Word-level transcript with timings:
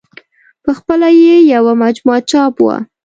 په 0.63 0.71
خپله 0.77 1.07
یې 1.23 1.35
یوه 1.53 1.73
مجموعه 1.83 2.19
چاپ 2.29 2.55
وه. 2.65 2.77